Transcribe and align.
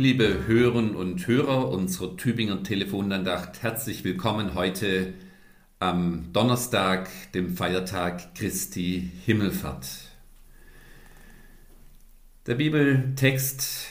Liebe 0.00 0.46
Hörerinnen 0.46 0.96
und 0.96 1.26
Hörer 1.26 1.68
unserer 1.68 2.16
Tübinger 2.16 2.62
Telefonandacht, 2.62 3.60
herzlich 3.60 4.02
willkommen 4.02 4.54
heute 4.54 5.12
am 5.78 6.32
Donnerstag, 6.32 7.10
dem 7.34 7.54
Feiertag 7.54 8.34
Christi 8.34 9.10
Himmelfahrt. 9.26 9.88
Der 12.46 12.54
Bibeltext, 12.54 13.88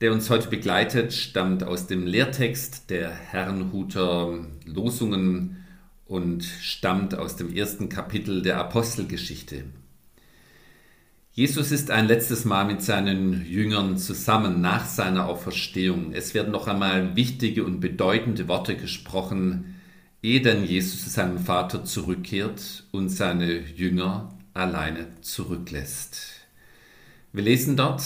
der 0.00 0.14
uns 0.14 0.30
heute 0.30 0.48
begleitet, 0.48 1.12
stammt 1.12 1.64
aus 1.64 1.86
dem 1.86 2.06
Lehrtext 2.06 2.88
der 2.88 3.10
Herrenhuter 3.10 4.46
Losungen 4.64 5.62
und 6.06 6.44
stammt 6.44 7.14
aus 7.14 7.36
dem 7.36 7.54
ersten 7.54 7.90
Kapitel 7.90 8.40
der 8.40 8.56
Apostelgeschichte. 8.56 9.64
Jesus 11.34 11.72
ist 11.72 11.90
ein 11.90 12.08
letztes 12.08 12.44
Mal 12.44 12.66
mit 12.66 12.82
seinen 12.82 13.46
Jüngern 13.46 13.96
zusammen 13.96 14.60
nach 14.60 14.84
seiner 14.84 15.26
Auferstehung. 15.30 16.12
Es 16.12 16.34
werden 16.34 16.52
noch 16.52 16.68
einmal 16.68 17.16
wichtige 17.16 17.64
und 17.64 17.80
bedeutende 17.80 18.48
Worte 18.48 18.76
gesprochen, 18.76 19.76
ehe 20.20 20.42
dann 20.42 20.62
Jesus 20.62 21.04
zu 21.04 21.08
seinem 21.08 21.38
Vater 21.38 21.86
zurückkehrt 21.86 22.84
und 22.90 23.08
seine 23.08 23.60
Jünger 23.60 24.34
alleine 24.52 25.06
zurücklässt. 25.22 26.18
Wir 27.32 27.44
lesen 27.44 27.78
dort, 27.78 28.02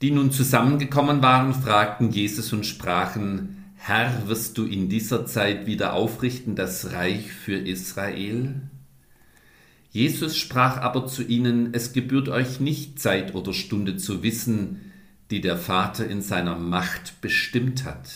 die 0.00 0.12
nun 0.12 0.30
zusammengekommen 0.30 1.20
waren, 1.20 1.52
fragten 1.52 2.12
Jesus 2.12 2.52
und 2.52 2.64
sprachen, 2.64 3.72
Herr, 3.74 4.28
wirst 4.28 4.56
du 4.56 4.66
in 4.66 4.88
dieser 4.88 5.26
Zeit 5.26 5.66
wieder 5.66 5.94
aufrichten 5.94 6.54
das 6.54 6.92
Reich 6.92 7.32
für 7.32 7.56
Israel? 7.56 8.54
Jesus 9.90 10.36
sprach 10.36 10.78
aber 10.78 11.06
zu 11.06 11.22
ihnen, 11.22 11.70
es 11.72 11.92
gebührt 11.92 12.28
euch 12.28 12.60
nicht 12.60 13.00
Zeit 13.00 13.34
oder 13.34 13.52
Stunde 13.52 13.96
zu 13.96 14.22
wissen, 14.22 14.92
die 15.30 15.40
der 15.40 15.56
Vater 15.56 16.06
in 16.06 16.22
seiner 16.22 16.56
Macht 16.56 17.20
bestimmt 17.20 17.84
hat. 17.84 18.10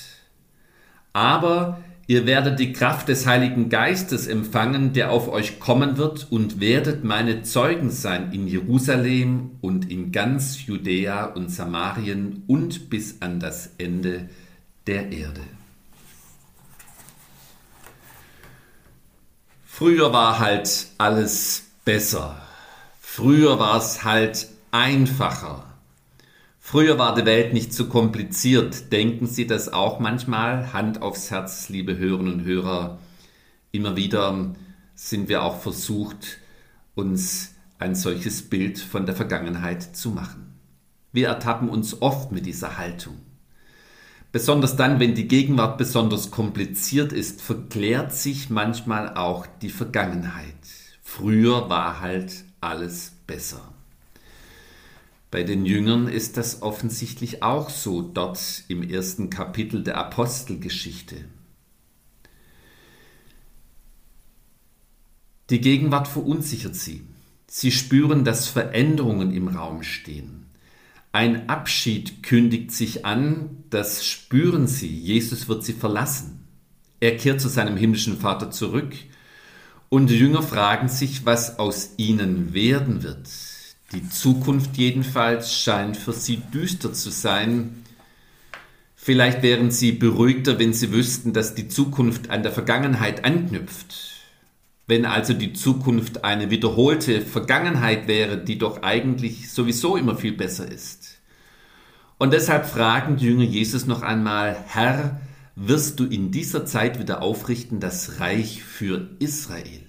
Aber 1.12 1.82
ihr 2.06 2.26
werdet 2.26 2.58
die 2.58 2.72
Kraft 2.72 3.08
des 3.08 3.26
Heiligen 3.26 3.68
Geistes 3.68 4.26
empfangen, 4.26 4.92
der 4.92 5.10
auf 5.10 5.28
euch 5.28 5.60
kommen 5.60 5.96
wird, 5.96 6.30
und 6.30 6.60
werdet 6.60 7.04
meine 7.04 7.42
Zeugen 7.42 7.90
sein 7.90 8.32
in 8.32 8.46
Jerusalem 8.46 9.52
und 9.60 9.90
in 9.90 10.12
ganz 10.12 10.66
Judäa 10.66 11.24
und 11.24 11.50
Samarien 11.50 12.44
und 12.46 12.90
bis 12.90 13.20
an 13.20 13.40
das 13.40 13.74
Ende 13.78 14.28
der 14.86 15.12
Erde. 15.12 15.42
Früher 19.83 20.12
war 20.12 20.38
halt 20.38 20.86
alles 20.98 21.64
besser. 21.84 22.41
Früher 23.00 23.58
war 23.58 23.78
es 23.78 24.05
halt 24.05 24.47
einfacher. 24.70 25.64
Früher 26.61 27.00
war 27.00 27.16
die 27.16 27.27
Welt 27.27 27.52
nicht 27.52 27.74
so 27.74 27.89
kompliziert. 27.89 28.92
Denken 28.92 29.27
Sie 29.27 29.44
das 29.44 29.72
auch 29.72 29.98
manchmal? 29.98 30.72
Hand 30.72 31.02
aufs 31.02 31.33
Herz, 31.33 31.69
liebe 31.69 31.98
Hörerinnen 31.98 32.34
und 32.34 32.44
Hörer. 32.44 33.00
Immer 33.72 33.97
wieder 33.97 34.55
sind 34.94 35.28
wir 35.28 35.42
auch 35.42 35.61
versucht, 35.61 36.39
uns 36.94 37.56
ein 37.80 37.96
solches 37.96 38.48
Bild 38.48 38.78
von 38.78 39.05
der 39.05 39.17
Vergangenheit 39.17 39.96
zu 39.96 40.11
machen. 40.11 40.61
Wir 41.11 41.27
ertappen 41.27 41.69
uns 41.69 42.00
oft 42.00 42.30
mit 42.30 42.46
dieser 42.46 42.78
Haltung. 42.78 43.17
Besonders 44.33 44.77
dann, 44.77 44.98
wenn 44.98 45.14
die 45.14 45.28
Gegenwart 45.28 45.77
besonders 45.77 46.30
kompliziert 46.30 47.12
ist, 47.12 47.42
verklärt 47.42 48.14
sich 48.14 48.48
manchmal 48.48 49.14
auch 49.14 49.47
die 49.61 49.69
Vergangenheit. 49.69 50.56
Früher 51.02 51.69
war 51.69 52.00
halt 52.00 52.44
alles 52.62 53.12
besser. 53.27 53.61
Bei 55.30 55.42
den 55.42 55.67
Jüngern 55.67 56.08
ist 56.08 56.39
das 56.39 56.62
offensichtlich 56.62 57.42
auch 57.42 57.68
so, 57.68 58.01
dort 58.01 58.64
im 58.68 58.83
ersten 58.83 59.29
Kapitel 59.29 59.83
der 59.83 59.98
Apostelgeschichte. 59.98 61.27
Die 65.51 65.61
Gegenwart 65.61 66.08
verunsichert 66.08 66.74
sie. 66.74 67.05
Sie 67.46 67.70
spüren, 67.70 68.24
dass 68.24 68.48
Veränderungen 68.48 69.33
im 69.35 69.48
Raum 69.48 69.83
stehen. 69.83 70.42
Ein 71.12 71.50
Abschied 71.50 72.23
kündigt 72.23 72.73
sich 72.73 73.05
an, 73.05 73.64
das 73.68 74.06
spüren 74.06 74.67
sie. 74.67 74.89
Jesus 74.89 75.46
wird 75.46 75.62
sie 75.62 75.74
verlassen. 75.74 76.48
Er 77.00 77.18
kehrt 77.18 77.40
zu 77.40 77.50
seinem 77.50 77.77
himmlischen 77.77 78.17
Vater 78.17 78.50
zurück 78.50 78.95
und 79.90 80.08
die 80.08 80.18
Jünger 80.18 80.42
fragen 80.42 80.89
sich, 80.89 81.27
was 81.27 81.58
aus 81.58 81.90
ihnen 81.98 82.55
werden 82.55 83.02
wird. 83.02 83.28
Die 83.92 84.08
Zukunft 84.08 84.78
jedenfalls 84.78 85.52
scheint 85.55 85.98
für 85.98 86.14
sie 86.14 86.39
düster 86.39 86.95
zu 86.95 87.11
sein. 87.11 87.84
Vielleicht 88.96 89.42
wären 89.42 89.70
sie 89.70 89.92
beruhigter, 89.92 90.58
wenn 90.58 90.73
sie 90.73 90.92
wüssten, 90.92 91.34
dass 91.34 91.55
die 91.55 91.68
Zukunft 91.68 92.30
an 92.30 92.42
der 92.42 92.52
Vergangenheit 92.52 93.27
anknüpft. 93.27 94.21
Wenn 94.86 95.06
also 95.06 95.32
die 95.32 95.52
Zukunft 95.52 96.24
eine 96.24 96.50
wiederholte 96.50 97.20
Vergangenheit 97.22 98.08
wäre, 98.08 98.42
die 98.42 98.58
doch 98.58 98.82
eigentlich 98.82 99.50
sowieso 99.50 99.96
immer 99.96 100.16
viel 100.16 100.32
besser 100.32 100.70
ist. 100.70 101.18
Und 102.18 102.32
deshalb 102.32 102.66
fragen 102.66 103.16
die 103.16 103.26
Jünger 103.26 103.44
Jesus 103.44 103.86
noch 103.86 104.02
einmal, 104.02 104.56
Herr, 104.66 105.20
wirst 105.56 106.00
du 106.00 106.04
in 106.04 106.30
dieser 106.30 106.64
Zeit 106.66 106.98
wieder 106.98 107.22
aufrichten 107.22 107.80
das 107.80 108.20
Reich 108.20 108.62
für 108.62 109.10
Israel? 109.18 109.86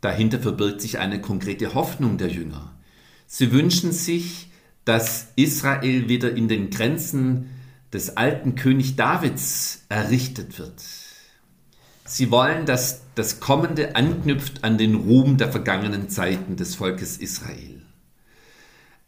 Dahinter 0.00 0.40
verbirgt 0.40 0.80
sich 0.80 0.98
eine 0.98 1.20
konkrete 1.20 1.74
Hoffnung 1.74 2.18
der 2.18 2.28
Jünger. 2.28 2.74
Sie 3.26 3.52
wünschen 3.52 3.92
sich, 3.92 4.50
dass 4.84 5.28
Israel 5.36 6.08
wieder 6.08 6.34
in 6.36 6.48
den 6.48 6.70
Grenzen 6.70 7.50
des 7.92 8.16
alten 8.16 8.56
König 8.56 8.96
Davids 8.96 9.84
errichtet 9.88 10.58
wird. 10.58 10.82
Sie 12.12 12.30
wollen, 12.30 12.66
dass 12.66 13.00
das 13.14 13.40
Kommende 13.40 13.96
anknüpft 13.96 14.64
an 14.64 14.76
den 14.76 14.96
Ruhm 14.96 15.38
der 15.38 15.50
vergangenen 15.50 16.10
Zeiten 16.10 16.56
des 16.56 16.74
Volkes 16.74 17.16
Israel. 17.16 17.80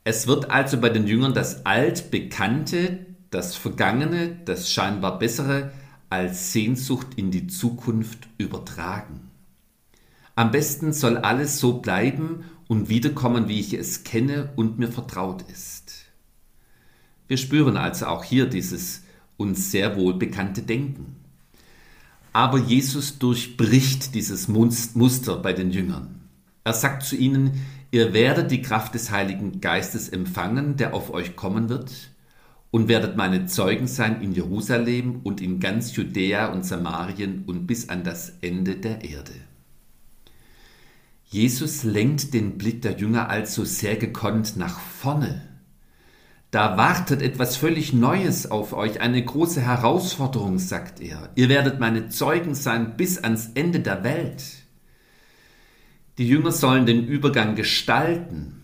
Es 0.05 0.27
wird 0.27 0.51
also 0.51 0.81
bei 0.81 0.89
den 0.89 1.07
Jüngern 1.07 1.35
das 1.35 1.67
Altbekannte, 1.67 3.05
das 3.29 3.57
Vergangene, 3.57 4.39
das 4.47 4.73
scheinbar 4.73 5.19
Bessere 5.19 5.71
als 6.09 6.55
Sehnsucht 6.55 7.09
in 7.17 7.31
die 7.31 7.47
Zukunft 7.47 8.27
übertragen. 8.39 9.29
Am 10.35 10.51
besten 10.51 10.95
soll 10.95 11.19
alles 11.19 11.59
so 11.59 11.81
bleiben 11.83 12.45
und 12.69 12.89
wiederkommen, 12.89 13.49
wie 13.49 13.61
ich 13.61 13.75
es 13.75 14.05
kenne 14.05 14.49
und 14.57 14.79
mir 14.79 14.89
vertraut 14.89 15.45
ist. 15.53 16.07
Wir 17.29 17.37
spüren 17.37 17.77
also 17.77 18.07
auch 18.07 18.25
hier 18.25 18.47
dieses 18.47 19.03
uns 19.37 19.71
sehr 19.71 19.95
wohl 19.99 20.15
bekannte 20.15 20.63
Denken. 20.63 21.17
Aber 22.35 22.59
Jesus 22.59 23.21
durchbricht 23.21 24.13
dieses 24.13 24.49
Muster 24.49 25.37
bei 25.37 25.53
den 25.53 25.71
Jüngern. 25.71 26.21
Er 26.65 26.73
sagt 26.73 27.05
zu 27.05 27.15
ihnen, 27.15 27.63
ihr 27.93 28.13
werdet 28.13 28.51
die 28.51 28.61
Kraft 28.61 28.95
des 28.95 29.13
Heiligen 29.13 29.61
Geistes 29.61 30.09
empfangen, 30.09 30.77
der 30.77 30.95
auf 30.95 31.15
euch 31.15 31.37
kommen 31.37 31.69
wird, 31.69 31.93
und 32.73 32.89
werdet 32.89 33.17
meine 33.17 33.47
Zeugen 33.47 33.87
sein 33.87 34.21
in 34.21 34.33
Jerusalem 34.33 35.21
und 35.23 35.41
in 35.41 35.61
ganz 35.61 35.95
Judäa 35.95 36.47
und 36.47 36.67
Samarien 36.67 37.45
und 37.47 37.69
bis 37.69 37.89
an 37.89 38.03
das 38.03 38.33
Ende 38.41 38.75
der 38.75 39.05
Erde. 39.05 39.35
Jesus 41.27 41.85
lenkt 41.85 42.35
den 42.35 42.59
Blick 42.59 42.83
der 42.83 42.99
Jünger 42.99 43.29
also 43.29 43.65
sehr 43.65 43.95
gekonnt 43.95 44.57
nach 44.57 44.81
vorne 44.81 45.54
da 46.55 46.77
wartet 46.77 47.21
etwas 47.21 47.57
völlig 47.57 47.93
Neues 47.93 48.49
auf 48.49 48.75
euch, 48.75 49.01
eine 49.01 49.25
große 49.25 49.61
Herausforderung, 49.61 50.61
sagt 50.61 51.01
er. 51.01 51.31
Ihr 51.35 51.49
werdet 51.49 51.81
meine 51.81 52.11
Zeugen 52.11 52.55
sein 52.55 52.97
bis 52.97 53.19
ans 53.19 53.51
Ende 53.55 53.81
der 53.81 54.05
Welt. 54.05 54.45
Die 56.17 56.29
Jünger 56.29 56.53
sollen 56.53 56.87
den 56.87 57.09
Übergang 57.09 57.57
gestalten. 57.57 58.63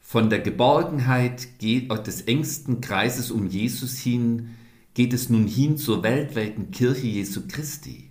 Von 0.00 0.30
der 0.30 0.38
Geborgenheit 0.38 1.48
des 1.60 2.22
engsten 2.22 2.80
Kreises 2.80 3.30
um 3.30 3.46
Jesus 3.46 3.98
hin 3.98 4.56
geht 4.94 5.12
es 5.12 5.28
nun 5.28 5.46
hin 5.46 5.76
zur 5.76 6.02
weltweiten 6.02 6.70
Kirche 6.70 7.08
Jesu 7.08 7.42
Christi. 7.46 8.08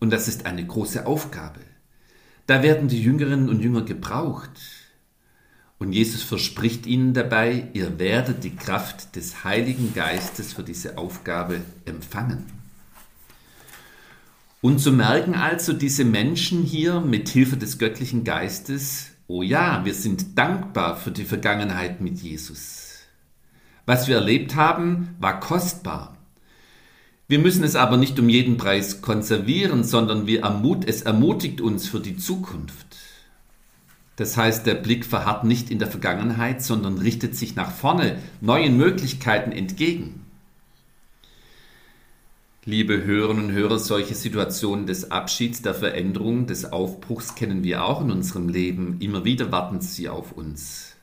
Und 0.00 0.12
das 0.12 0.26
ist 0.26 0.46
eine 0.46 0.66
große 0.66 1.06
Aufgabe. 1.06 1.60
Da 2.46 2.64
werden 2.64 2.88
die 2.88 3.00
Jüngerinnen 3.00 3.48
und 3.48 3.60
Jünger 3.60 3.82
gebraucht. 3.82 4.79
Und 5.80 5.94
Jesus 5.94 6.22
verspricht 6.22 6.86
ihnen 6.86 7.14
dabei, 7.14 7.68
ihr 7.72 7.98
werdet 7.98 8.44
die 8.44 8.54
Kraft 8.54 9.16
des 9.16 9.44
Heiligen 9.44 9.94
Geistes 9.94 10.52
für 10.52 10.62
diese 10.62 10.98
Aufgabe 10.98 11.62
empfangen. 11.86 12.44
Und 14.60 14.78
so 14.78 14.92
merken 14.92 15.34
also 15.34 15.72
diese 15.72 16.04
Menschen 16.04 16.62
hier 16.64 17.00
mit 17.00 17.30
Hilfe 17.30 17.56
des 17.56 17.78
göttlichen 17.78 18.24
Geistes, 18.24 19.06
oh 19.26 19.42
ja, 19.42 19.82
wir 19.86 19.94
sind 19.94 20.36
dankbar 20.36 20.98
für 20.98 21.12
die 21.12 21.24
Vergangenheit 21.24 22.02
mit 22.02 22.18
Jesus. 22.18 22.98
Was 23.86 24.06
wir 24.06 24.16
erlebt 24.16 24.56
haben, 24.56 25.16
war 25.18 25.40
kostbar. 25.40 26.18
Wir 27.26 27.38
müssen 27.38 27.64
es 27.64 27.74
aber 27.74 27.96
nicht 27.96 28.20
um 28.20 28.28
jeden 28.28 28.58
Preis 28.58 29.00
konservieren, 29.00 29.82
sondern 29.84 30.26
wir 30.26 30.42
ermut, 30.42 30.84
es 30.86 31.00
ermutigt 31.00 31.62
uns 31.62 31.88
für 31.88 32.00
die 32.00 32.18
Zukunft. 32.18 33.09
Das 34.20 34.36
heißt, 34.36 34.66
der 34.66 34.74
Blick 34.74 35.06
verharrt 35.06 35.44
nicht 35.44 35.70
in 35.70 35.78
der 35.78 35.88
Vergangenheit, 35.88 36.62
sondern 36.62 36.98
richtet 36.98 37.34
sich 37.34 37.56
nach 37.56 37.70
vorne, 37.70 38.18
neuen 38.42 38.76
Möglichkeiten 38.76 39.50
entgegen. 39.50 40.26
Liebe 42.66 43.02
Hörerinnen 43.02 43.46
und 43.46 43.52
Hörer, 43.52 43.78
solche 43.78 44.14
Situationen 44.14 44.86
des 44.86 45.10
Abschieds, 45.10 45.62
der 45.62 45.72
Veränderung, 45.72 46.46
des 46.46 46.70
Aufbruchs 46.70 47.34
kennen 47.34 47.64
wir 47.64 47.82
auch 47.82 48.02
in 48.02 48.10
unserem 48.10 48.50
Leben. 48.50 48.98
Immer 49.00 49.24
wieder 49.24 49.52
warten 49.52 49.80
sie 49.80 50.10
auf 50.10 50.32
uns. 50.32 50.96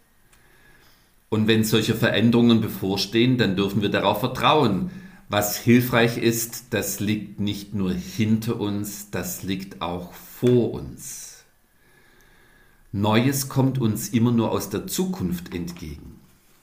Und 1.30 1.48
wenn 1.48 1.64
solche 1.64 1.96
Veränderungen 1.96 2.62
bevorstehen, 2.62 3.40
dann 3.40 3.56
dürfen 3.56 3.81
wir 3.81 3.90
darauf 3.90 4.19
vertrauen. 4.19 4.92
Was 5.28 5.58
hilfreich 5.58 6.19
ist, 6.19 6.66
das 6.69 7.00
liegt 7.00 7.40
nicht 7.40 7.74
nur 7.74 7.92
hinter 7.92 8.60
uns, 8.60 9.10
das 9.10 9.42
liegt 9.42 9.81
auch 9.81 10.14
vor 10.14 10.72
uns. 10.74 11.37
Neues 13.01 13.47
kommt 13.47 13.79
uns 13.79 14.09
immer 14.09 14.31
nur 14.31 14.51
aus 14.51 14.69
der 14.69 14.88
Zukunft 14.88 15.53
entgegen. 15.53 16.15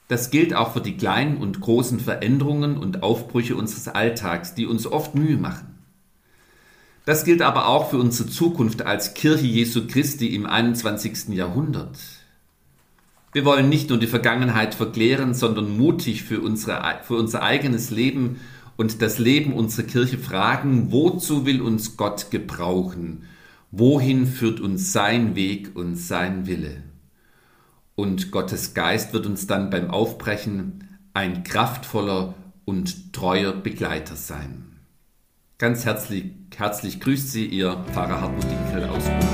Das 0.09 0.31
gilt 0.31 0.53
auch 0.55 0.73
für 0.73 0.81
die 0.81 0.97
kleinen 0.97 1.37
und 1.37 1.61
großen 1.61 2.01
Veränderungen 2.01 2.77
und 2.77 3.03
Aufbrüche 3.03 3.57
unseres 3.57 3.89
Alltags, 3.89 4.55
die 4.55 4.67
uns 4.67 4.87
oft 4.87 5.15
Mühe 5.15 5.37
machen. 5.37 5.79
Das 7.07 7.25
gilt 7.25 7.41
aber 7.41 7.69
auch 7.69 7.91
für 7.91 7.99
unsere 7.99 8.29
Zukunft 8.29 8.83
als 8.83 9.15
Kirche 9.15 9.47
Jesu 9.47 9.87
Christi 9.87 10.35
im 10.35 10.47
21. 10.47 11.29
Jahrhundert. 11.29 11.99
Wir 13.33 13.45
wollen 13.45 13.69
nicht 13.69 13.91
nur 13.91 13.99
die 13.99 14.07
Vergangenheit 14.07 14.75
verklären, 14.75 15.35
sondern 15.35 15.77
mutig 15.77 16.25
für, 16.25 16.41
unsere, 16.41 17.01
für 17.03 17.17
unser 17.17 17.43
eigenes 17.43 17.91
Leben 17.91 18.41
und 18.77 19.03
das 19.03 19.19
Leben 19.19 19.53
unserer 19.53 19.87
Kirche 19.87 20.19
fragen, 20.19 20.91
wozu 20.91 21.47
will 21.47 21.63
uns 21.63 21.97
Gott 21.97 22.31
gebrauchen? 22.31 23.25
Wohin 23.77 24.27
führt 24.27 24.61
uns 24.61 24.93
sein 24.93 25.35
Weg 25.35 25.75
und 25.75 25.97
sein 25.97 26.47
Wille? 26.47 26.83
und 27.95 28.31
Gottes 28.31 28.75
Geist 28.75 29.13
wird 29.13 29.27
uns 29.27 29.47
dann 29.47 29.71
beim 29.71 29.91
Aufbrechen 29.91 30.99
ein 31.13 31.45
kraftvoller 31.45 32.35
und 32.65 33.13
treuer 33.13 33.53
Begleiter 33.53 34.17
sein. 34.17 34.65
Ganz 35.59 35.85
herzlich, 35.85 36.33
herzlich 36.57 37.01
grüßt 37.01 37.31
Sie, 37.31 37.47
Ihr 37.47 37.85
Pfarrer 37.93 38.21
Hartmut 38.21 38.45
Dinkel 38.45 38.85
aus 38.89 39.05
Ulm. 39.07 39.34